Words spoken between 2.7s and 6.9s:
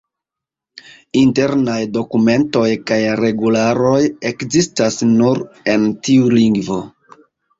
kaj regularoj ekzistas nur en tiu lingvo.